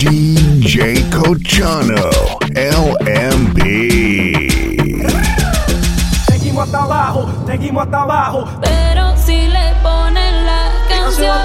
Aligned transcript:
DJ 0.00 1.04
Cochano, 1.10 2.08
LMB. 2.56 3.58
Seguimos 6.26 6.64
hasta 6.64 6.78
abajo, 6.84 7.30
seguimos 7.46 7.84
hasta 7.84 8.02
abajo. 8.04 8.48
Pero 8.62 9.14
si 9.18 9.46
le 9.48 9.74
ponen 9.82 10.46
la 10.46 10.72
canción. 10.88 11.36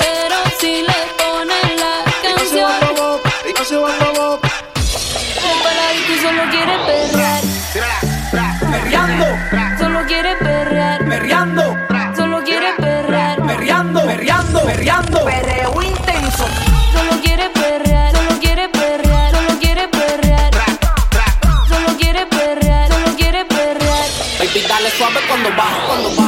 Pero 0.00 0.34
si 0.58 0.82
le 0.82 0.96
ponen 1.16 1.76
la 1.76 2.02
canción. 2.24 2.70
Y 6.08 6.20
solo 6.20 6.42
quiere 6.50 6.76
perrear. 6.86 7.42
Perreando, 8.68 9.26
Solo 9.78 10.00
quiere 10.08 10.34
perrear. 10.36 11.08
perreando, 11.08 11.76
Solo 12.16 12.42
quiere 12.42 12.72
perrear. 12.76 13.46
perreando, 13.46 14.04
perreando, 14.06 14.64
perreando. 14.64 15.24
Perreo 15.24 15.87
on 25.30 25.42
the 25.42 25.50
wild, 25.50 26.16
the. 26.16 26.27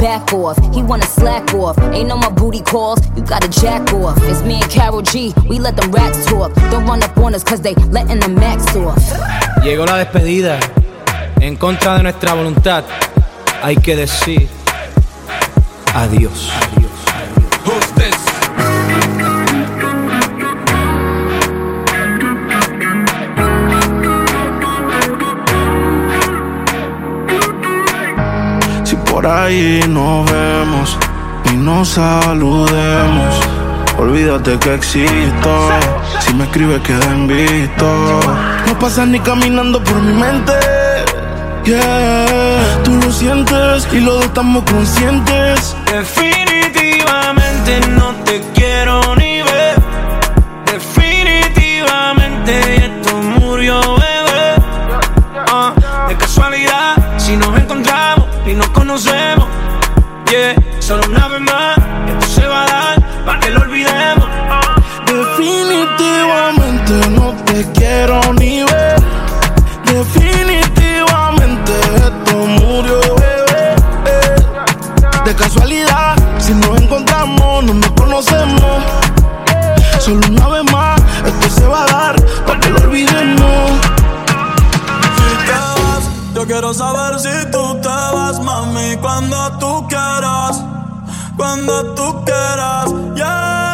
back 0.00 0.32
off. 0.32 0.56
He 0.74 0.82
wanna 0.82 1.06
slack 1.06 1.52
off. 1.54 1.78
Ain't 1.92 2.08
no 2.08 2.16
more 2.16 2.32
booty 2.32 2.62
calls, 2.62 2.98
you 3.16 3.22
gotta 3.22 3.48
jack 3.48 3.92
off. 3.92 4.16
It's 4.24 4.42
me 4.42 4.54
and 4.62 4.70
Carol 4.70 5.02
G, 5.02 5.32
we 5.48 5.58
let 5.58 5.76
them 5.76 5.92
rats 5.92 6.24
talk. 6.26 6.52
Don't 6.70 6.86
run 6.86 7.02
up 7.02 7.16
on 7.18 7.34
us 7.34 7.44
cause 7.44 7.60
they 7.60 7.74
letting 7.92 8.20
the 8.20 8.28
max 8.28 8.74
off. 8.76 8.98
Llegó 9.62 9.86
la 9.86 9.98
despedida. 9.98 10.58
En 11.40 11.56
contra 11.56 11.96
de 11.96 12.02
nuestra 12.02 12.34
voluntad, 12.34 12.84
hay 13.62 13.76
que 13.76 13.96
decir 13.96 14.48
adiós. 15.94 16.50
Si 16.74 16.80
por 29.20 29.30
ahí 29.30 29.82
nos 29.86 30.24
vemos 30.32 30.96
y 31.52 31.56
nos 31.56 31.90
saludemos, 31.90 33.34
olvídate 33.98 34.58
que 34.58 34.74
existo. 34.76 35.68
Si 36.20 36.32
me 36.32 36.44
escribes 36.44 36.80
queda 36.80 37.04
en 37.12 37.28
visto. 37.28 38.20
No 38.66 38.78
pasas 38.78 39.08
ni 39.08 39.20
caminando 39.20 39.84
por 39.84 40.00
mi 40.00 40.14
mente. 40.14 40.54
Yeah, 41.66 42.80
tú 42.82 42.96
lo 42.96 43.12
sientes 43.12 43.86
y 43.92 44.00
los 44.00 44.14
dos 44.14 44.24
estamos 44.24 44.64
conscientes. 44.64 45.76
Definitivamente 45.92 47.80
no 47.90 48.14
te 48.24 48.40
quiero 48.54 49.19
quiero 67.74 68.20
ni 68.34 68.62
ver. 68.62 69.00
Definitivamente 69.84 71.72
esto 71.96 72.36
murió, 72.36 73.00
bebé. 73.16 73.76
De 75.24 75.34
casualidad, 75.34 76.16
si 76.38 76.54
nos 76.54 76.80
encontramos, 76.80 77.64
no 77.64 77.74
nos 77.74 77.90
conocemos. 77.92 78.82
Solo 80.00 80.26
una 80.28 80.48
vez 80.48 80.72
más, 80.72 81.00
esto 81.24 81.50
se 81.60 81.66
va 81.66 81.84
a 81.84 81.86
dar 81.86 82.16
para 82.46 82.60
que 82.60 82.70
lo 82.70 82.78
olvidemos. 82.78 83.70
Si 85.16 85.46
te 85.46 85.52
vas, 85.52 86.10
yo 86.34 86.46
quiero 86.46 86.72
saber 86.72 87.18
si 87.18 87.50
tú 87.50 87.78
te 87.82 87.88
vas, 87.88 88.40
mami, 88.40 88.96
cuando 89.00 89.58
tú 89.58 89.86
quieras, 89.88 90.64
cuando 91.36 91.94
tú 91.94 92.24
quieras, 92.24 92.90
yeah. 93.14 93.69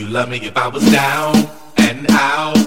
You 0.00 0.06
love 0.06 0.30
me 0.30 0.38
if 0.38 0.56
I 0.56 0.66
was 0.66 0.82
down 0.90 1.36
and 1.76 2.10
out? 2.12 2.59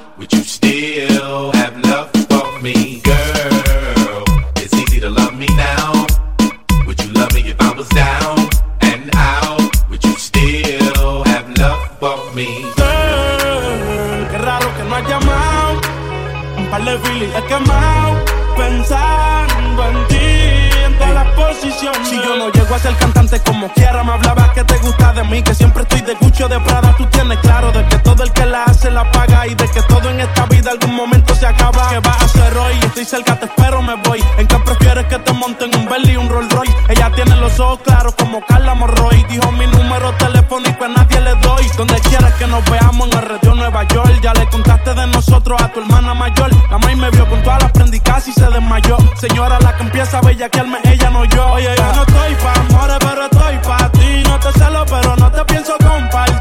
Estoy 33.03 33.19
cerca, 33.19 33.37
te 33.37 33.47
espero, 33.47 33.81
me 33.81 33.95
voy. 33.95 34.23
¿En 34.37 34.47
qué 34.47 34.57
prefieres 34.59 35.05
que 35.07 35.19
te 35.19 35.33
monten 35.33 35.75
un 35.75 35.85
Bentley 35.89 36.13
y 36.13 36.15
un 36.15 36.29
Rolls 36.29 36.49
Royce? 36.53 36.73
Ella 36.87 37.11
tiene 37.13 37.35
los 37.35 37.59
ojos 37.59 37.79
claros 37.83 38.15
como 38.15 38.39
Carla 38.45 38.75
Morroy. 38.75 39.25
Dijo 39.29 39.51
mi 39.51 39.67
número 39.67 40.13
telefónico 40.13 40.85
a 40.85 40.87
nadie 40.87 41.19
le 41.19 41.35
doy. 41.35 41.69
Donde 41.75 41.99
quieras 41.99 42.33
que 42.35 42.47
nos 42.47 42.63
veamos 42.71 43.09
en 43.11 43.17
el 43.17 43.25
radio 43.25 43.55
Nueva 43.55 43.83
York. 43.89 44.21
Ya 44.21 44.33
le 44.33 44.47
contaste 44.47 44.93
de 44.93 45.07
nosotros 45.07 45.61
a 45.61 45.67
tu 45.67 45.81
hermana 45.81 46.13
mayor. 46.13 46.49
La 46.71 46.77
maíz 46.77 46.95
me 46.97 47.09
vio 47.09 47.27
con 47.27 47.43
todas 47.43 47.63
las 47.63 47.71
prendicas 47.73 48.25
y 48.29 48.31
se 48.31 48.47
desmayó. 48.47 48.95
Señora, 49.19 49.59
la 49.59 49.75
que 49.75 49.83
empieza 49.83 50.19
a 50.19 50.21
bellaquearme, 50.21 50.79
ella 50.85 51.09
no 51.09 51.25
yo. 51.25 51.45
Oye, 51.51 51.75
yo 51.75 51.93
no 51.93 52.03
estoy 52.03 52.35
pa' 52.35 52.53
amores, 52.53 52.97
pero 53.01 53.25
estoy 53.25 53.57
pa' 53.67 53.91
ti. 53.91 54.23
No 54.23 54.39
te 54.39 54.51
celo, 54.53 54.85
pero 54.85 55.17
no 55.17 55.29
te 55.29 55.43
pienso 55.43 55.73
compartir. 55.77 56.32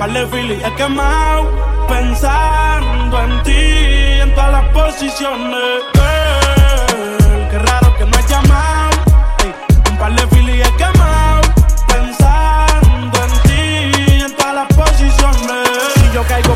Par 0.00 0.10
de 0.14 0.26
filis 0.28 0.62
he 0.64 0.74
quemado. 0.76 1.42
Pensando 1.86 3.20
en 3.22 3.42
ti, 3.42 4.20
en 4.22 4.34
todas 4.34 4.52
las 4.52 4.68
posiciones. 4.72 5.99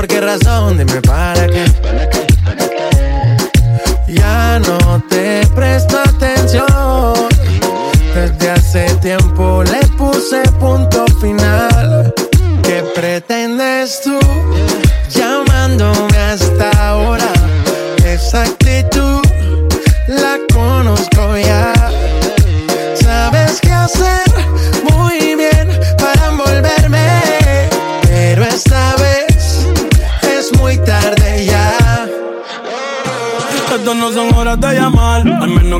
¿Por 0.00 0.08
qué 0.08 0.18
razón? 0.18 0.78
Dime 0.78 0.98
para 1.02 1.46
qué. 1.46 1.62
Ya 4.08 4.58
no 4.60 5.04
te 5.10 5.46
presto 5.54 5.98
atención. 5.98 7.28
Desde 8.14 8.50
hace 8.50 8.94
tiempo 9.02 9.62
le 9.62 9.86
puse 9.98 10.40
punto 10.58 11.04
final. 11.20 12.14
¿Qué 12.62 12.82
pretendes 12.94 14.00
tú 14.02 14.19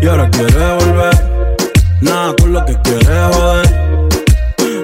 y 0.00 0.06
ahora 0.06 0.28
quiere 0.30 0.74
volver. 0.74 1.30
Nada 2.00 2.34
con 2.40 2.52
lo 2.52 2.64
que 2.64 2.74
quiere 2.82 3.04
joder, 3.04 4.08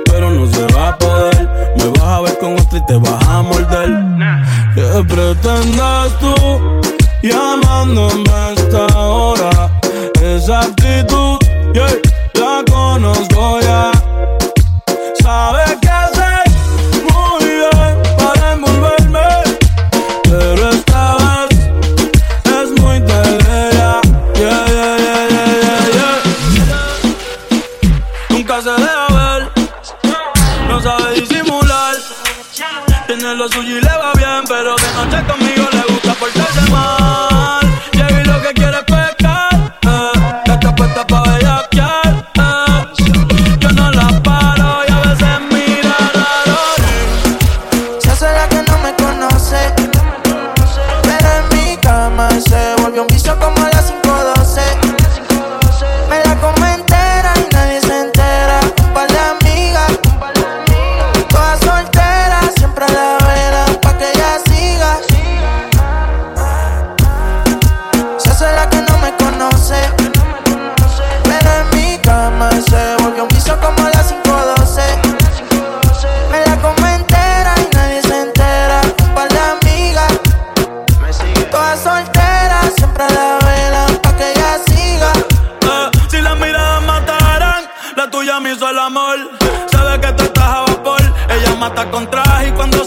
pero 0.04 0.30
no 0.30 0.46
se 0.46 0.66
va 0.74 0.88
a 0.88 0.98
poder. 0.98 1.48
Me 1.76 1.88
vas 1.88 2.02
a 2.02 2.20
ver 2.20 2.38
con 2.38 2.54
otra 2.54 2.78
y 2.78 2.86
te 2.86 2.96
vas 2.96 3.28
a 3.28 3.42
morder. 3.42 3.90
¿Qué 4.74 5.04
pretendes 5.08 6.18
tú 6.20 6.80
llamándome 7.22 8.30
a 8.30 8.52
esta 8.52 8.98
hora? 8.98 9.70
Esa 10.20 10.60
actitud, 10.60 11.38
yeah, 11.72 11.88
la 12.34 12.62
conozco 12.70 13.60
ya. 13.60 13.95
mata 91.68 91.90
con 91.90 92.08
traje 92.08 92.48
y 92.48 92.52
cuando 92.52 92.85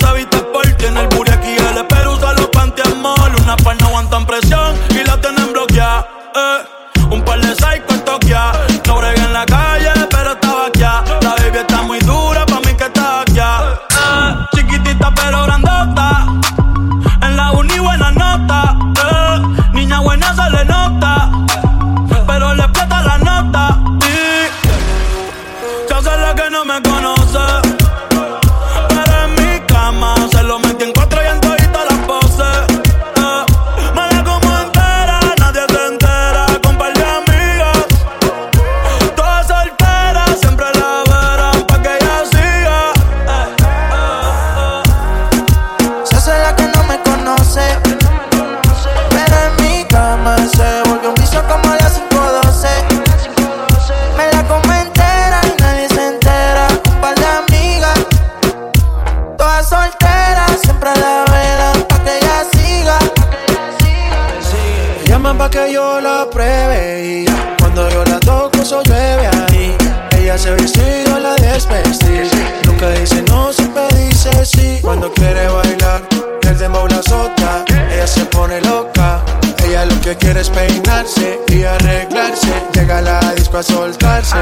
quieres 80.19 80.49
peinarse 80.49 81.39
y 81.47 81.63
arreglarse. 81.63 82.53
Llega 82.73 82.99
a 82.99 83.01
la 83.01 83.33
disco 83.33 83.57
a 83.57 83.63
soltarse. 83.63 84.37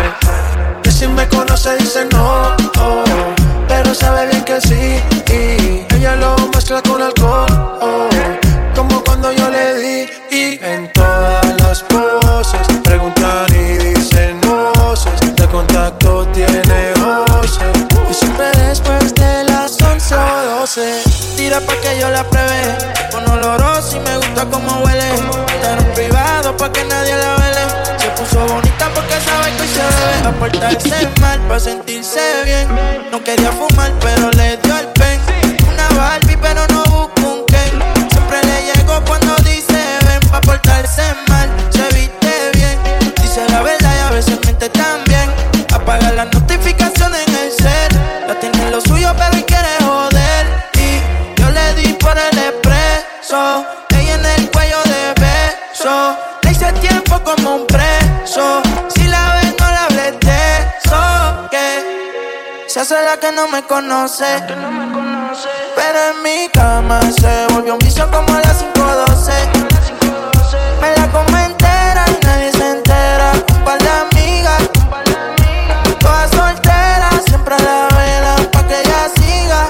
Que 0.84 0.92
si 0.92 1.08
me 1.08 1.28
conoce 1.30 1.76
dice 1.78 2.06
no, 2.12 2.56
oh, 2.80 3.04
pero 3.68 3.94
sabe 3.94 4.28
bien 4.28 4.44
que 4.44 4.60
sí. 4.62 5.02
Y 5.32 5.96
ella 5.96 6.16
lo 6.16 6.36
mezcla 6.54 6.82
con 6.82 7.02
alcohol, 7.02 7.48
oh, 7.82 8.10
como 8.76 9.04
cuando 9.04 9.32
yo 9.32 9.50
le 9.50 9.76
di. 9.76 10.10
Y 10.32 10.60
en 10.62 10.92
todas 10.94 11.46
las 11.62 11.84
poses 11.84 12.68
preguntan 12.84 13.46
y 13.52 13.78
dicen 13.78 14.40
no 14.42 14.72
voces. 14.74 15.36
De 15.36 15.48
contacto 15.48 16.28
tiene 16.34 16.94
voces. 16.96 17.60
Y 18.10 18.14
siempre 18.14 18.52
después 18.68 19.14
de 19.16 19.44
las 19.46 19.82
11 19.82 20.16
o 20.16 20.60
12, 20.60 21.04
tira 21.38 21.60
pa' 21.62 21.76
que 21.82 22.00
yo 22.00 22.10
la 22.10 22.24
pruebe. 22.24 22.78
Con 23.12 23.30
oloroso 23.30 23.98
y 23.98 24.00
me 24.00 24.18
gusta 24.18 24.46
como 24.46 24.84
huele. 24.84 25.37
pa' 30.28 30.40
portarse 30.40 31.08
mal, 31.22 31.40
pa' 31.48 31.60
sentirse 31.60 32.20
bien. 32.44 32.68
No 33.12 33.24
quería 33.24 33.52
fumar, 33.52 33.92
pero 34.02 34.30
le 34.32 34.58
dio 34.58 34.78
el 34.78 34.88
pen. 34.88 35.20
Una 35.72 35.88
Barbie, 35.96 36.38
pero 36.38 36.68
no 36.68 36.84
busco 36.86 37.22
un 37.34 37.46
Ken. 37.46 37.74
Siempre 38.12 38.40
le 38.44 38.58
llego 38.68 39.02
cuando 39.06 39.36
dice 39.38 39.80
ven, 40.06 40.20
pa' 40.30 40.42
portarse 40.42 41.04
mal, 41.30 41.50
se 41.70 41.84
viste 41.96 42.34
bien. 42.56 42.78
Dice 43.22 43.42
la 43.50 43.62
verdad 43.62 43.94
y 43.96 44.08
a 44.08 44.10
veces 44.12 44.38
miente 44.44 44.70
también. 44.70 45.30
Apaga 45.74 46.12
las 46.12 46.28
notificaciones 46.34 47.22
en 47.28 47.36
el 47.36 47.52
cel. 47.52 47.92
La 48.28 48.36
tiene 48.40 48.72
lo 48.72 48.82
suyo, 48.82 49.14
pero 49.18 49.38
y 49.38 49.44
quiere 49.44 49.74
joder. 49.86 50.46
Y 50.76 51.40
yo 51.40 51.50
le 51.50 51.74
di 51.76 51.94
por 51.94 52.18
el 52.18 52.38
expreso. 52.38 53.66
Ella 53.98 54.16
en 54.16 54.26
el 54.26 54.52
cuello 54.52 54.82
de 54.84 55.04
beso. 55.22 56.18
Le 56.42 56.52
hice 56.52 56.72
tiempo 56.74 57.22
como 57.24 57.56
un 57.56 57.68
preso. 57.68 58.67
Esa 62.88 63.02
es 63.02 63.06
la 63.06 63.18
que 63.18 63.34
no 63.34 63.50
me 63.50 63.62
conoce. 63.64 64.24
Pero 65.76 66.00
en 66.10 66.24
mi 66.24 66.48
cama 66.54 67.02
se 67.20 67.46
volvió 67.54 67.74
un 67.74 67.80
vicio 67.80 68.10
como 68.10 68.34
a 68.34 68.40
las 68.40 68.64
512. 68.64 69.34
Me 70.80 70.96
la 70.96 71.12
como 71.12 71.38
entera 71.38 72.06
y 72.08 72.26
nadie 72.26 72.50
se 72.54 72.72
entera. 72.72 73.34
Un 73.58 73.64
par 73.66 73.78
de 73.80 73.90
amigas, 73.90 74.70
todas 76.00 76.32
solteras, 76.32 77.26
siempre 77.26 77.56
a 77.56 77.60
la 77.60 77.88
vela, 77.94 78.36
pa' 78.54 78.66
que 78.66 78.80
ella 78.80 79.10
siga. 79.18 79.70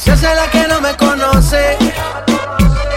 Si 0.00 0.10
es 0.10 0.22
la 0.22 0.48
que 0.52 0.68
no 0.68 0.80
me 0.80 0.96
conoce. 0.96 1.76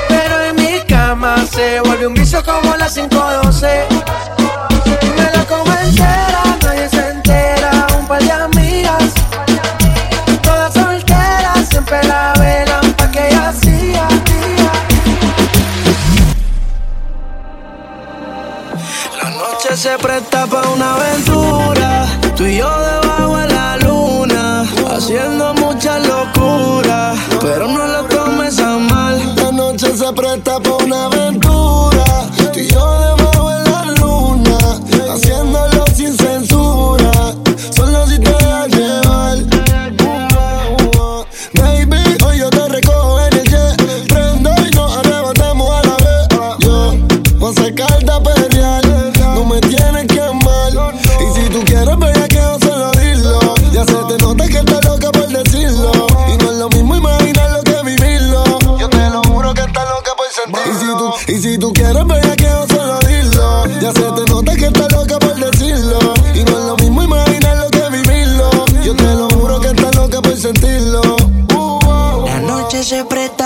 Pero 0.07 0.39
en 0.39 0.55
mi 0.55 0.81
cama 0.81 1.47
se 1.51 1.79
volvió 1.79 2.09
un 2.09 2.13
vicio 2.13 2.43
como 2.45 2.73
a 2.73 2.77
las 2.77 2.93
512. 2.93 4.40
apretar 20.01 20.40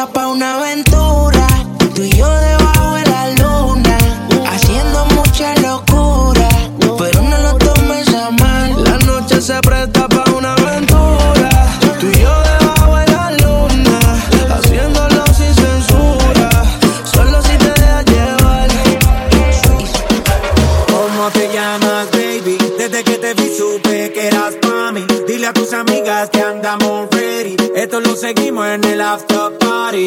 lista 0.05 0.13
pa' 0.13 0.27
una 0.27 0.55
aventura. 0.55 1.47
Tú 1.93 2.03
y 2.03 2.09
yo 2.11 2.29
debajo 2.29 2.95
de 2.95 3.05
la 3.05 3.29
luna, 3.31 3.97
haciendo 4.51 5.05
mucha 5.15 5.55
locura. 5.61 6.49
Pero 6.97 7.21
no 7.21 7.37
lo 7.37 7.57
tomes 7.57 8.07
a 8.13 8.31
mal, 8.31 8.83
la 8.83 8.97
noche 9.05 9.41
se 9.41 9.59
presta 9.61 10.07
pa' 10.07 10.31
una 10.35 10.53
aventura. 10.53 11.49
Tú 11.99 12.07
y 12.07 12.19
yo 12.19 12.33
debajo 12.51 12.95
de 12.97 13.07
la 13.07 13.31
luna, 13.43 13.99
haciéndolo 14.55 15.25
sin 15.33 15.53
censura. 15.53 16.49
Solo 17.13 17.41
si 17.41 17.57
te 17.57 17.71
dejas 17.81 18.05
llevar. 18.05 18.69
¿Cómo 20.87 21.29
te 21.31 21.49
llamas, 21.53 22.11
baby? 22.11 22.57
Desde 22.77 23.03
que 23.03 23.17
te 23.17 23.33
vi 23.33 23.49
supe 23.57 24.11
que 24.13 24.27
eras 24.27 24.55
pa' 24.61 24.91
mí. 24.91 25.05
Dile 25.27 25.47
a 25.47 25.53
tus 25.53 25.73
amigas 25.73 26.29
que 26.29 26.41
andamos 26.41 27.07
ready. 27.11 27.55
Esto 27.75 27.99
lo 27.99 28.15
seguimos 28.15 28.67
en 28.67 28.83
el 28.83 29.01
after 29.01 29.54
party. 29.95 30.05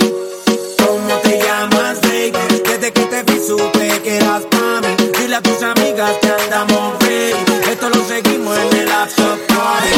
¿Cómo 0.79 1.15
te 1.23 1.39
llamas, 1.39 2.01
baby? 2.03 2.33
Desde 2.65 2.93
que 2.93 3.03
te 3.03 3.23
vi 3.23 3.41
supe 3.47 4.01
que 4.03 4.17
eras 4.17 4.43
pa' 4.51 4.81
mí. 4.81 5.11
Dile 5.19 5.37
a 5.37 5.43
tus 5.43 5.63
amigas 5.63 6.13
que 6.21 6.29
andamos 6.29 6.99
ready. 7.01 7.71
Esto 7.71 7.89
lo 7.91 8.05
seguimos 8.07 8.57
en 8.59 8.79
el 8.81 8.93
after 8.93 9.39
party. 9.49 9.91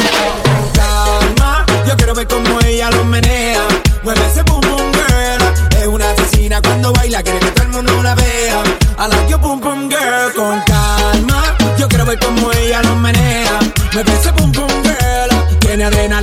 Calma, 0.75 1.67
yo 1.87 1.97
quiero 1.97 2.15
ver 2.15 2.27
cómo 2.29 2.61
ella 2.61 2.91
lo 2.91 3.05
menea. 3.05 3.63
Mueve 4.03 4.21
ese 4.27 4.43
boom 4.43 4.61
boom 4.61 4.93
girl. 4.93 5.81
Es 5.81 5.87
una 5.87 6.11
asesina 6.11 6.61
cuando 6.63 6.93
baila, 6.93 7.23
quiere 7.23 7.41
que 7.41 7.51
todo 7.51 7.65
el 7.65 7.73
mundo 7.73 8.03
la 8.03 8.15
vea. 8.15 8.63
A 8.99 9.09
la 9.09 9.27
yo 9.29 9.39
boom 9.39 9.61
boom 9.61 9.89
girl 9.89 10.33
con 10.35 10.61
calma. 10.63 11.57
Yo 11.79 11.89
quiero 11.89 12.05
ver 12.05 12.19
cómo 12.19 12.53
ella 12.53 12.83
lo 12.83 12.97
menea. 12.97 13.59
Mueve 13.93 14.13
ese 14.13 14.31
boom 14.33 14.53
boom 14.53 14.83
girl. 14.83 15.59
Tiene 15.61 15.85
arena 15.85 16.20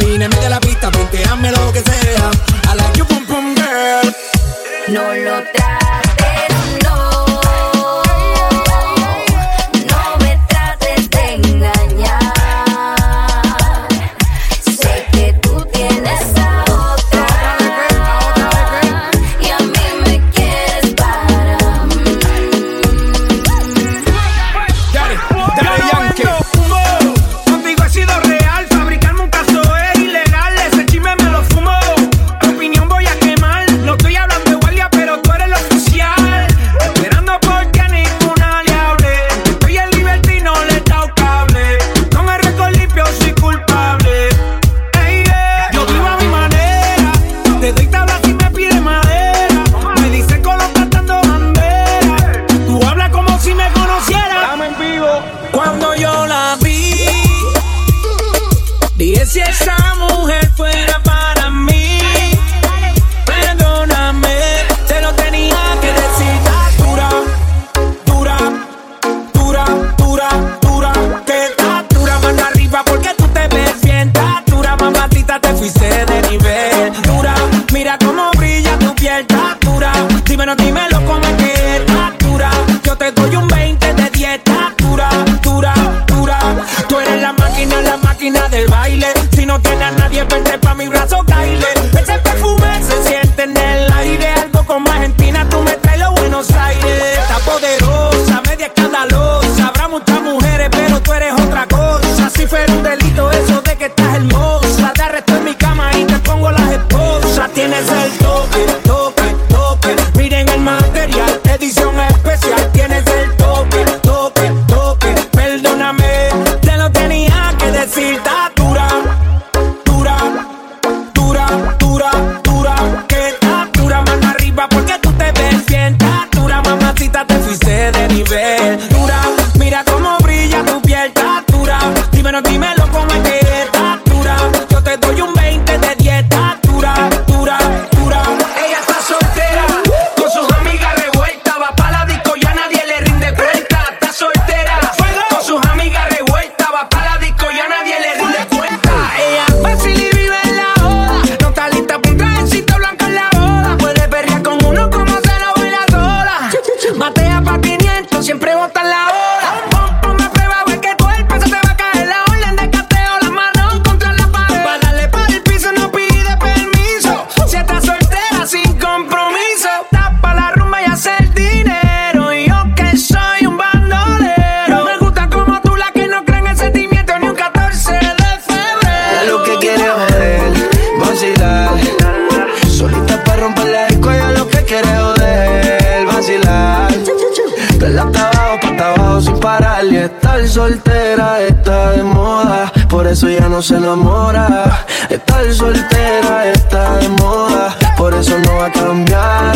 soltera 190.67 191.41
está 191.43 191.91
de 191.91 192.03
moda, 192.03 192.71
por 192.89 193.07
eso 193.07 193.29
ya 193.29 193.47
no 193.47 193.61
se 193.61 193.75
enamora. 193.75 194.85
Estar 195.09 195.53
soltera 195.53 196.47
está 196.51 196.97
de 196.97 197.09
moda, 197.09 197.75
por 197.95 198.13
eso 198.13 198.37
no 198.37 198.57
va 198.57 198.65
a 198.65 198.71
cambiar. 198.71 199.55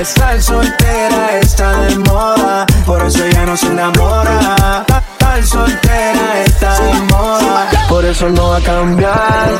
Estar 0.00 0.42
soltera 0.42 1.38
está 1.40 1.68
de 1.82 1.98
moda, 1.98 2.66
por 2.84 3.00
eso 3.02 3.24
ya 3.28 3.46
no 3.46 3.56
se 3.56 3.66
enamora. 3.66 4.84
Estar 4.88 5.44
soltera 5.44 6.26
está 6.46 6.80
de 6.80 6.94
moda, 7.12 7.70
por 7.88 8.04
eso 8.04 8.28
no 8.30 8.48
va 8.48 8.56
a 8.56 8.60
cambiar. 8.60 9.50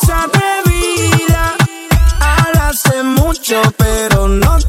Tú 0.00 0.12
atrevida, 0.12 1.54
hablaste 2.20 3.02
mucho, 3.02 3.60
pero 3.76 4.28
no 4.28 4.65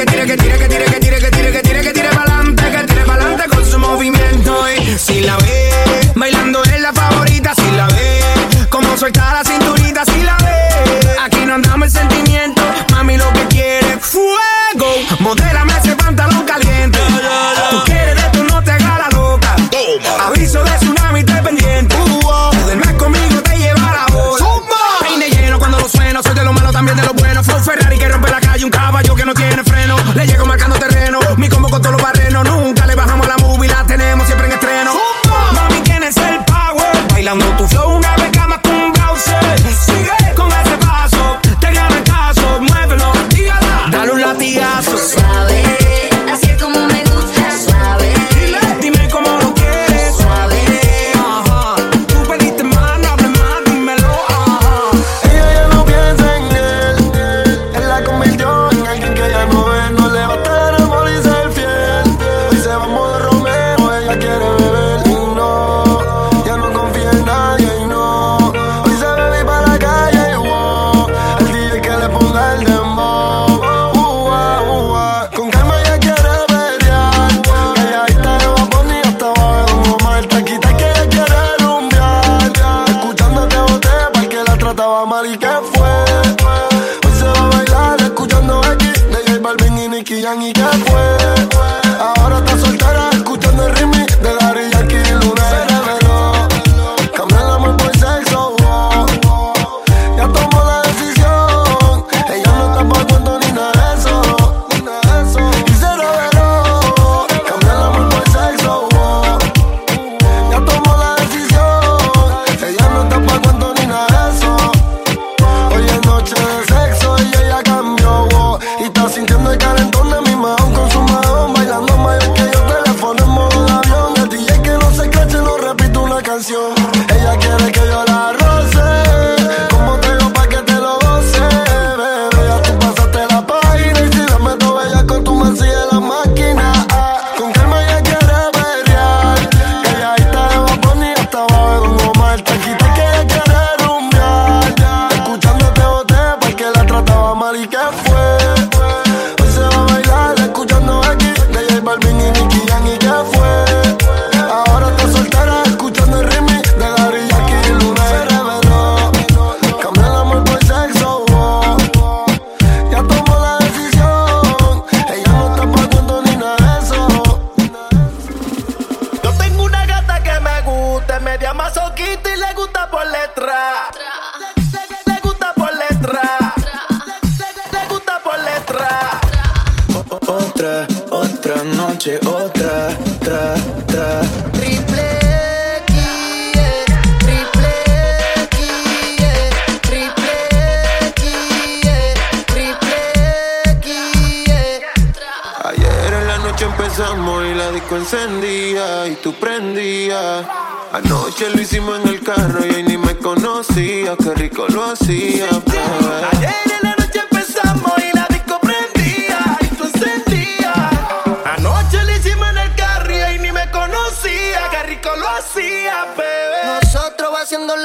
que 0.00 0.06
tire, 0.06 0.26
que 0.26 0.36
tire, 0.36 0.58
que 0.58 0.68
tire, 0.68 0.84
que 0.86 1.00
tire, 1.00 1.18
que 1.18 1.30
tire, 1.30 1.52
que 1.52 1.60
tire, 1.60 1.82
que 1.82 1.92
tire 1.92 2.08
pa'lante, 2.08 2.70
que 2.70 2.84
tire 2.84 3.04
pa'lante 3.04 3.48
con 3.48 3.66
su 3.66 3.78
movimiento. 3.78 4.64
Y 4.70 4.98
si 4.98 5.20
la 5.20 5.36
ve, 5.36 5.70
bailando 6.14 6.62
es 6.64 6.80
la 6.80 6.92
favorita, 6.92 7.54
si 7.54 7.70
la 7.76 7.86
ve, 7.88 8.20
como 8.70 8.96
suelta 8.96 9.34
la 9.34 9.44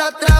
va 0.05 0.34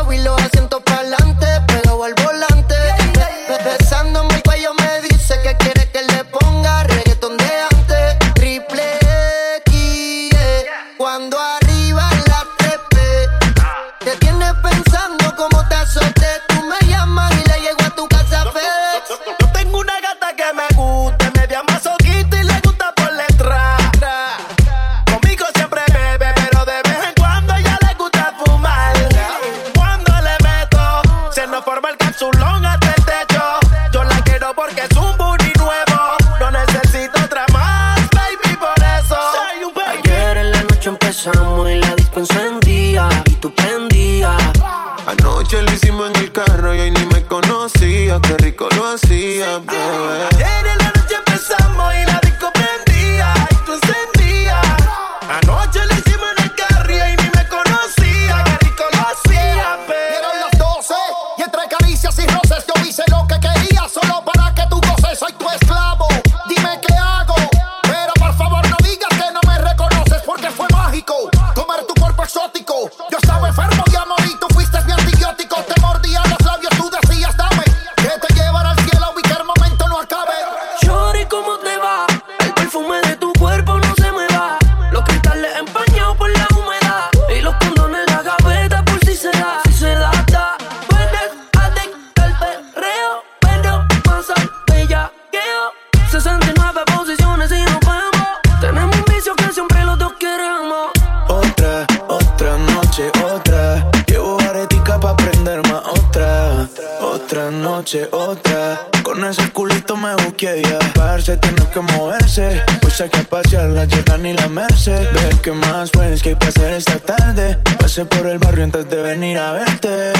Pasé 117.96 118.08
por 118.08 118.28
el 118.28 118.40
barrio 118.40 118.66
antes 118.66 118.90
de 118.90 119.02
venir 119.02 119.38
a 119.38 119.54
verte. 119.54 120.12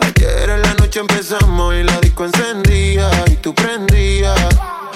Ayer 0.00 0.48
en 0.48 0.62
la 0.62 0.72
noche 0.72 1.00
empezamos 1.00 1.74
y 1.74 1.82
la 1.82 2.00
disco 2.00 2.24
encendía 2.24 3.10
y 3.26 3.36
tú 3.36 3.54
prendías. 3.54 4.40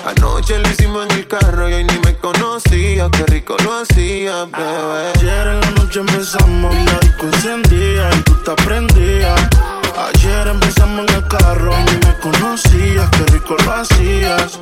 Anoche 0.07 0.59
lo 0.59 0.67
hicimos 0.71 1.05
en 1.05 1.19
el 1.19 1.29
carro 1.29 1.69
y 1.69 1.75
hoy 1.75 1.85
ni 1.85 1.99
me 1.99 2.17
conocía. 2.17 3.11
Qué 3.11 3.27
rico 3.27 3.57
lo 3.63 3.75
hacía, 3.75 4.47
bebé. 4.47 5.13
Ayer 5.17 5.49
en 5.49 5.61
la 5.61 5.71
noche 5.73 6.01
empezamos 6.01 6.75
y 6.75 6.85
la 6.87 6.99
disco 7.01 7.27
encendía 7.27 8.09
y 8.15 8.21
tú 8.23 8.35
te 8.43 8.53
prendías. 8.65 9.49
Ayer 9.95 10.49
empezamos 10.49 11.07
en 11.07 11.15
el 11.17 11.29
carro 11.29 11.75
y 11.79 11.85
ni 11.85 12.07
me 12.07 12.19
conocías. 12.23 13.11
Qué 13.11 13.25
rico 13.35 13.55
lo 13.67 13.71
hacías. 13.71 14.61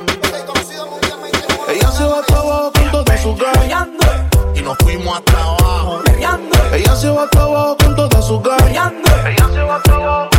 Ella 1.69 1.91
se 1.93 2.03
va 2.03 2.19
hasta 2.19 2.35
abajo 2.35 2.73
con 2.73 2.91
toda 2.91 3.17
su 3.19 3.33
gana. 3.37 3.87
Y 4.53 4.61
nos 4.61 4.77
fuimos 4.79 5.17
hasta 5.17 5.41
abajo. 5.41 6.03
Ella 6.73 6.95
se 6.95 7.07
va 7.07 7.23
hasta 7.25 7.43
abajo 7.43 7.77
con 7.77 7.95
toda 7.95 8.19
su 8.19 8.41
gana. 8.41 8.65
Ella 8.65 8.91
se 9.53 9.61
va 9.61 9.75
hasta 9.75 9.93
abajo. 9.93 10.29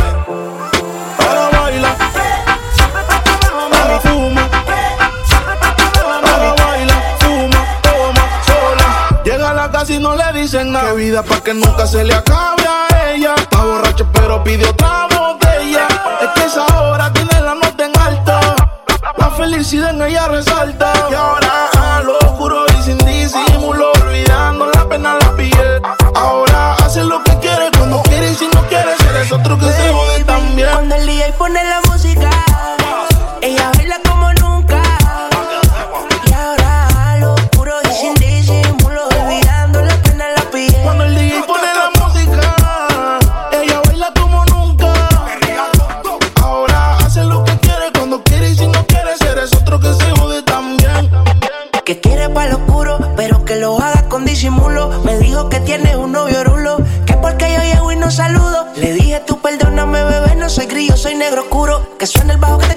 Ahora 1.17 1.49
baila. 1.61 1.95
Ahora 3.71 3.99
fuma. 4.01 4.49
Ahora 6.03 6.53
baila, 6.57 6.95
fuma, 7.19 7.65
toma, 7.81 8.23
sola. 8.45 9.21
Llega 9.23 9.49
a 9.51 9.53
la 9.53 9.71
casa 9.71 9.93
y 9.93 9.99
no 9.99 10.13
le 10.13 10.33
dicen 10.33 10.73
nada. 10.73 10.89
Qué 10.89 10.95
vida 10.95 11.23
pa' 11.23 11.39
que 11.41 11.53
nunca 11.53 11.87
se 11.87 12.03
le 12.03 12.13
acabe 12.13 12.67
a 12.67 13.13
ella. 13.13 13.35
Está 13.37 13.63
borracha 13.63 14.03
pero 14.11 14.43
pide 14.43 14.67
otra 14.67 15.07
botella. 15.09 15.87
Es 16.21 16.29
que 16.35 16.43
esa 16.47 16.65
hora 16.81 17.13
tiene 17.13 17.39
la 17.39 17.55
nota 17.55 17.85
en 17.85 17.97
alta. 17.97 18.39
La 19.17 19.29
felicidad 19.31 19.91
en 19.91 20.01
ella 20.01 20.27
resalta. 20.27 20.91
Y 21.09 21.13
ahora 21.13 21.69
es 29.25 29.31
otro 29.31 29.57
que 29.57 29.65
se 29.65 29.89
jode 29.89 30.23
también. 30.23 30.69
Cuando 30.71 30.95
el 30.95 31.07
DJ 31.07 31.33
pone 31.33 31.63
la 31.63 31.84
Que 62.05 62.11
suena 62.11 62.33
el 62.33 62.39
bajo 62.39 62.59
que 62.59 62.67
te 62.67 62.74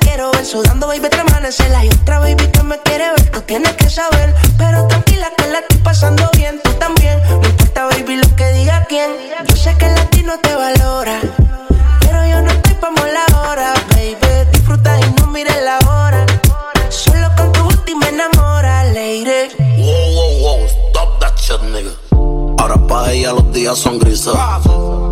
ella 23.29 23.35
los 23.35 23.53
días 23.53 23.79
son 23.79 23.99
grises. 23.99 24.33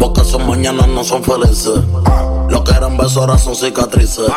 Porque 0.00 0.24
son 0.24 0.46
mañanas 0.48 0.88
no 0.88 1.04
son 1.04 1.22
felices. 1.22 1.80
Lo 2.48 2.62
que 2.64 2.72
eran 2.72 2.96
besos 2.96 3.18
ahora 3.18 3.38
son 3.38 3.54
cicatrices. 3.54 4.30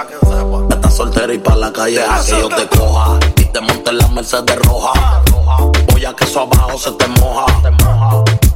Estás 0.70 0.96
soltera 0.96 1.34
y 1.34 1.40
pa' 1.40 1.56
la 1.56 1.72
calle 1.72 2.02
a 2.04 2.22
yo 2.24 2.50
te 2.50 2.68
coja. 2.68 3.20
Y 3.38 3.46
te 3.46 3.62
monte 3.62 3.90
en 3.90 3.98
la 3.98 4.08
Mercedes 4.10 4.56
roja. 4.64 5.22
Voy 5.92 6.06
a 6.06 6.14
que 6.14 6.24
eso 6.24 6.42
abajo 6.42 6.78
se 6.78 6.92
te 6.92 7.08
moja. 7.08 7.46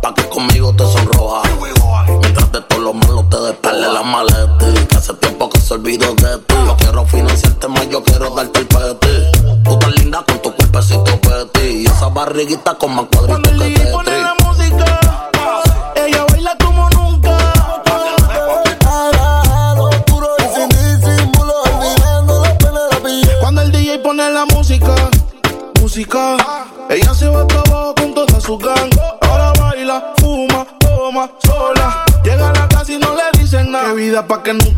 Pa' 0.02 0.14
que 0.14 0.28
conmigo 0.30 0.74
te 0.76 0.84
sonroja. 0.84 1.42
Mientras 2.22 2.52
de 2.52 2.62
todo 2.62 2.80
lo 2.80 2.94
malo 2.94 3.26
te 3.30 3.40
despele 3.40 3.88
la 3.94 4.04
maleta. 4.04 4.58
Que 4.90 4.96
hace 4.96 5.14
tiempo 5.14 5.50
que 5.50 5.60
se 5.60 5.74
olvidó 5.74 6.14
de 6.16 6.38
ti. 6.40 6.56
Yo 6.66 6.76
quiero 6.78 7.06
financiarte 7.06 7.68
más, 7.68 7.90
yo 7.90 8.04
quiero 8.04 8.30
darte 8.32 8.60
el 8.60 8.68
peti. 8.68 9.64
Tú 9.64 9.80
tan 9.80 9.92
linda 9.96 10.24
con 10.28 10.42
tu 10.42 10.54
cuerpecito 10.54 11.20
peti. 11.22 11.84
Y 11.84 11.86
esa 11.86 12.10
barriguita 12.10 12.76
con 12.76 12.96
más 12.96 13.06
cuadritos 13.06 13.52
que 13.52 13.83
pa' 34.28 34.42
que 34.44 34.54
nunca 34.54 34.73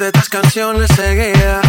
le 0.00 0.88
seguía, 0.88 1.60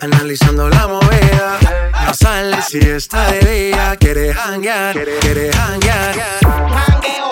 analizando 0.00 0.68
la 0.68 0.86
movida. 0.86 1.58
No 2.06 2.14
sale 2.14 2.56
si 2.62 2.78
está 2.78 3.32
de 3.32 3.40
día, 3.40 3.96
quiere 3.98 4.32
hanguear, 4.32 4.94
quiere 5.20 5.50
hanguear. 5.50 6.14
Hangueo, 6.44 7.30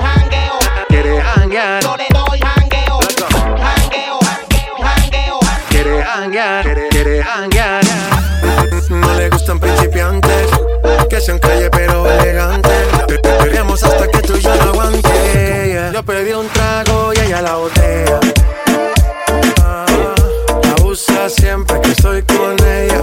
hangueo, 0.00 0.58
quiere 0.88 1.20
hanguear. 1.20 1.82
Yo 1.82 1.96
le 1.96 2.06
doy 2.10 2.40
hangueo, 2.44 3.00
hangueo, 3.58 4.20
hangueo, 4.84 5.40
quiere 5.68 6.02
hanguear, 6.04 6.88
quiere 6.90 7.22
hanguear. 7.24 7.84
No 8.88 9.14
le 9.14 9.28
gustan 9.30 9.58
principiantes, 9.58 10.48
que 11.10 11.20
sean 11.20 11.40
calle 11.40 11.68
pero 11.70 12.08
elegantes. 12.08 12.86
Peleamos 13.40 13.82
hasta 13.82 14.06
que 14.06 14.20
tú 14.20 14.36
y 14.36 14.40
yo 14.42 14.54
no 14.54 14.70
aguante. 14.70 15.90
Yo 15.92 16.02
pedí 16.04 16.32
un 16.34 16.48
trago 16.50 17.12
y 17.14 17.18
ella 17.18 17.42
la 17.42 17.56
botella 17.56 17.75
siempre 21.40 21.80
que 21.80 21.90
estoy 21.90 22.22
con 22.22 22.56
ella. 22.66 23.02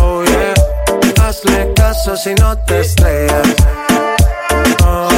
Oh 0.00 0.22
yeah, 0.24 0.54
hazle 1.22 1.72
caso 1.74 2.16
si 2.16 2.34
no 2.34 2.56
te 2.66 2.80
estrellas. 2.80 3.48
Oh, 4.86 5.08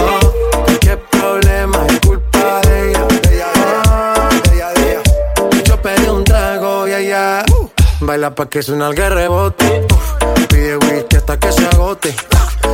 qué 0.80 0.96
problema 0.96 1.86
es 1.88 2.00
culpa 2.00 2.60
de 2.62 2.90
ella. 2.90 3.06
Yo 5.64 5.80
pedí 5.82 6.08
un 6.08 6.24
trago 6.24 6.88
y 6.88 6.92
ella 6.92 7.44
baila 8.00 8.34
pa' 8.34 8.46
que 8.48 8.62
suena 8.62 8.88
el 8.88 8.96
rebote. 8.96 9.86
Pide 10.48 10.76
whisky 10.76 11.16
hasta 11.16 11.38
que 11.38 11.52
se 11.52 11.66
agote. 11.66 12.14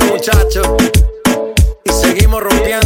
Muchachos. 0.00 0.66
Y 1.84 1.92
seguimos 1.92 2.42
rompiendo. 2.42 2.83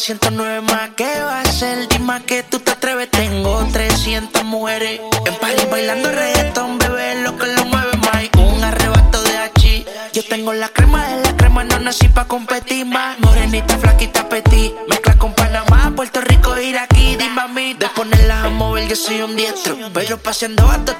109 0.00 0.62
más. 0.62 0.90
¿Qué 0.96 1.20
va 1.20 1.42
a 1.42 1.44
ser? 1.44 1.86
Dime 1.88 2.22
que 2.24 2.42
tú 2.42 2.58
te 2.58 2.70
atreves. 2.70 3.10
Tengo 3.10 3.62
300 3.70 4.44
mujeres 4.44 4.98
en 5.26 5.34
París 5.34 5.68
bailando 5.70 6.10
reggaetón, 6.10 6.78
bebé, 6.78 7.22
lo 7.22 7.36
que 7.36 7.46
lo 7.48 7.66
mueve 7.66 7.94
más. 7.98 8.28
Un 8.38 8.64
arrebato 8.64 9.22
de 9.22 9.36
H. 9.36 9.84
Yo 10.14 10.22
tengo 10.24 10.54
la 10.54 10.70
crema 10.70 11.06
de 11.06 11.22
la 11.22 11.36
crema, 11.36 11.64
no 11.64 11.78
nací 11.80 12.08
pa' 12.08 12.26
competir 12.26 12.86
más. 12.86 13.18
Morenita, 13.18 13.76
flaquita, 13.76 14.26
petit. 14.26 14.72
Mezcla 14.88 15.18
con 15.18 15.34
Panamá, 15.34 15.92
Puerto 15.94 16.22
Rico, 16.22 16.58
ir 16.58 16.78
aquí, 16.78 17.16
dime 17.16 17.42
a 17.42 17.48
mí. 17.48 17.74
De 17.74 17.86
a 17.86 18.48
mover, 18.48 18.88
yo 18.88 18.96
soy 18.96 19.20
un 19.20 19.36
diestro. 19.36 19.76
Pero 19.92 20.16
paseando 20.16 20.66
hasta 20.70 20.99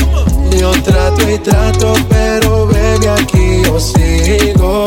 Yo 0.61 0.71
trato 0.83 1.27
y 1.27 1.39
trato, 1.39 1.95
pero 2.07 2.67
baby 2.67 3.07
aquí 3.07 3.63
yo 3.65 3.79
sigo. 3.79 4.85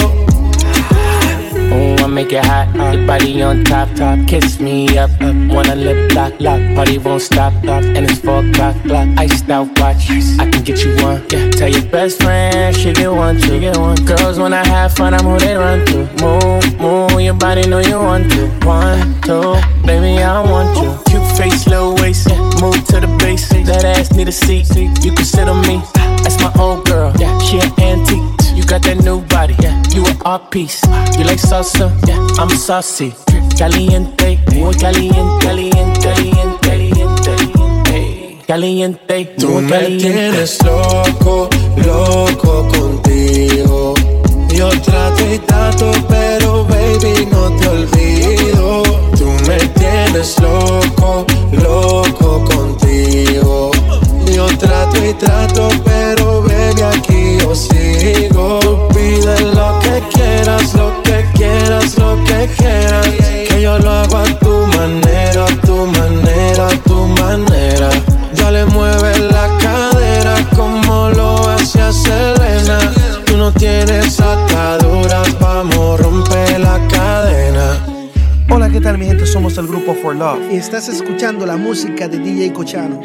Oh, 1.73 1.97
I 1.99 2.07
make 2.07 2.33
it 2.33 2.45
hot. 2.45 2.69
Your 2.77 3.05
body 3.05 3.43
on 3.43 3.65
top, 3.65 3.93
top. 3.97 4.25
Kiss 4.29 4.61
me 4.61 4.97
up, 4.97 5.11
up. 5.21 5.35
Wanna 5.51 5.75
lip 5.75 6.15
lock, 6.15 6.33
lock. 6.39 6.61
Party 6.77 6.99
won't 6.99 7.23
stop, 7.23 7.53
stop. 7.65 7.83
And 7.83 8.09
it's 8.09 8.21
four 8.21 8.47
o'clock, 8.47 8.77
clock. 8.85 9.09
Iced 9.19 9.51
out 9.51 9.67
watch. 9.81 10.09
I 10.39 10.49
can 10.49 10.63
get 10.63 10.85
you 10.85 10.95
one. 11.03 11.25
Yeah. 11.29 11.51
Tell 11.51 11.69
your 11.69 11.83
best 11.91 12.23
friend 12.23 12.77
she 12.77 12.93
get 12.93 13.11
one, 13.11 13.41
she 13.41 13.59
get 13.59 13.77
one. 13.77 13.97
Girls 14.05 14.39
when 14.39 14.53
I 14.53 14.65
have 14.65 14.95
fun, 14.95 15.13
I'm 15.13 15.27
who 15.27 15.41
they 15.41 15.57
run 15.57 15.85
to. 15.87 16.07
Move, 16.23 16.79
move. 16.79 17.21
Your 17.21 17.35
body 17.35 17.67
know 17.67 17.81
you 17.81 17.99
want 17.99 18.31
to. 18.31 18.47
One, 18.65 19.21
two, 19.23 19.57
baby 19.85 20.23
I 20.23 20.41
want 20.41 20.79
you. 20.79 20.97
Cute 21.11 21.37
face, 21.37 21.67
low 21.67 21.97
waist. 21.97 22.29
Yeah. 22.31 22.39
Move 22.61 22.85
to 22.91 23.01
the 23.01 23.09
base. 23.19 23.54
That 23.65 23.85
ass 23.85 24.13
need 24.13 24.29
a 24.29 24.33
seat. 24.33 24.69
You 24.77 25.13
can 25.13 25.25
sit 25.25 25.49
on 25.49 25.61
me. 25.63 25.83
That's 26.23 26.39
my 26.41 26.53
old 26.59 26.85
girl. 26.87 27.13
Yeah, 27.19 27.37
she 27.39 27.59
an 27.59 27.73
antique. 27.81 28.23
You 28.55 28.63
got 28.65 28.83
that 28.83 29.03
new 29.03 29.21
body, 29.23 29.55
yeah. 29.61 29.83
You 29.91 30.05
an 30.07 30.17
art 30.25 30.51
piece. 30.51 30.83
You 31.19 31.25
like 31.25 31.41
salsa, 31.41 31.91
yeah. 32.07 32.21
I'm 32.39 32.51
saucy. 32.51 33.15
Caliente, 33.59 34.39
muy 34.55 34.75
caliente, 34.75 35.47
caliente, 35.47 36.01
caliente, 36.01 36.61
caliente. 36.63 37.55
Caliente, 38.47 39.25
Tú 39.39 39.61
me 39.61 39.97
tienes 39.97 40.63
loco, 40.63 41.49
loco 41.77 42.69
contigo. 42.69 43.95
Yo 44.51 44.69
trato 44.83 45.33
y 45.33 45.39
trato, 45.39 45.91
pero 46.09 46.65
baby 46.65 47.27
no 47.31 47.51
te 47.57 47.69
olvido. 47.69 48.83
Tú 49.17 49.27
me 49.49 49.57
tienes 49.81 50.39
loco, 50.41 51.25
loco 51.53 52.45
contigo. 52.45 52.54
Yo 53.35 54.47
trato 54.59 55.05
y 55.05 55.13
trato, 55.15 55.69
pero 55.85 56.43
baby, 56.43 56.83
aquí 56.83 57.39
yo 57.41 57.55
sigo. 57.55 58.89
Pide 58.91 59.41
lo 59.41 59.79
que 59.81 60.03
quieras, 60.13 60.75
lo 60.75 61.03
que 61.03 61.27
quieras, 61.35 61.99
lo 61.99 62.23
que 62.25 62.49
quieras. 62.57 63.07
Que 63.49 63.61
yo 63.61 63.79
lo 63.79 63.91
hago 63.91 64.19
a 64.19 64.25
tu 64.39 64.67
manera, 64.77 65.47
a 65.47 65.67
tu 65.67 65.87
manera, 65.87 66.69
a 66.69 66.77
tu 66.89 67.07
manera. 67.21 67.91
Ya 68.35 68.51
le 68.53 68.65
mueves 68.67 69.19
la 69.19 69.49
cadera 69.59 70.37
como 70.55 71.11
lo 71.11 71.49
hace 71.51 71.93
Selena. 71.93 72.79
Tú 73.27 73.37
no 73.37 73.53
tienes 73.53 74.21
ataduras, 74.21 75.29
vamos, 75.41 75.99
rompe 75.99 76.59
la 76.59 76.75
cadera 76.89 76.94
Hola, 78.51 78.69
¿qué 78.71 78.81
tal 78.81 78.99
mi 78.99 79.07
gente? 79.07 79.27
Somos 79.27 79.57
el 79.57 79.67
grupo 79.67 79.95
For 79.95 80.15
Love 80.15 80.53
y 80.53 80.57
estás 80.57 80.89
escuchando 80.89 81.47
la 81.47 81.57
música 81.57 82.09
de 82.09 82.19
DJ 82.19 82.53
Cochano. 82.53 83.01